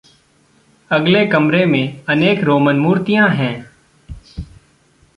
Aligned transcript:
अगले 0.91 1.25
कमरे 1.25 1.65
में 1.65 2.01
अनेक 2.09 2.43
रोमन 2.43 2.75
मूर्तियाँ 2.75 3.29
हैं। 3.29 3.71